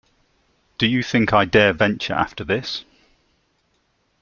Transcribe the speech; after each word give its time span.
Do 0.79 0.87
you 0.87 1.03
think 1.03 1.31
I 1.31 1.45
dare 1.45 1.73
venture 1.73 2.15
after 2.15 2.43
this? 2.43 2.85